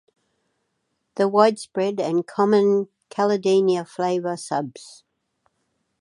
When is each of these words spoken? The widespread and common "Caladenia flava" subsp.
The 1.13 1.27
widespread 1.27 1.99
and 1.99 2.25
common 2.25 2.87
"Caladenia 3.11 3.87
flava" 3.87 4.29
subsp. 4.29 5.03